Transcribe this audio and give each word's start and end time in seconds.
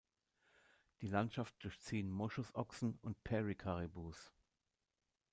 Die 1.01 1.07
Landschaft 1.07 1.53
durchziehen 1.63 2.09
Moschusochsen 2.09 2.97
und 3.03 3.23
Peary-Karibus. 3.23 4.33